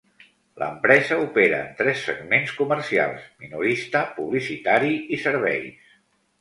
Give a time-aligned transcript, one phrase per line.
[0.61, 5.97] L'empresa opera en tres segments comercials: minorista, publicitari i serveis.